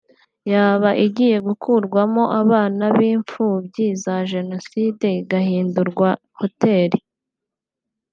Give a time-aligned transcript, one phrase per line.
[0.51, 6.89] yaba igiye gukurwamo abana b’imfubyi za Jenoside igahindurwa Hotel